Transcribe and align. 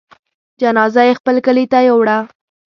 جنازه 0.61 1.01
يې 1.07 1.13
خپل 1.19 1.35
کلي 1.45 1.65
ته 1.71 1.79
يووړه. 1.87 2.17